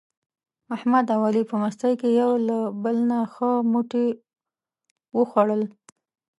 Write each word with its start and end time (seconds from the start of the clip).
احمد 0.75 1.05
او 1.13 1.21
علي 1.27 1.43
په 1.49 1.55
مستۍ 1.61 1.93
کې 2.01 2.09
یو 2.21 2.31
له 2.47 2.57
بل 2.83 2.97
نه 3.09 3.17
ښه 3.33 3.49
موټي 3.71 4.07
و 5.15 5.19
خوړل. 5.29 5.61